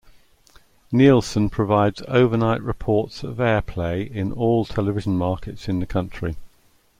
[0.91, 6.35] Nielsen provides overnight reports of airplay in all television markets in the country.